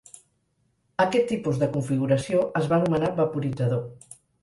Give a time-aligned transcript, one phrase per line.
[1.05, 3.89] Aquest tipus de configuració es va anomenar vaporitzador.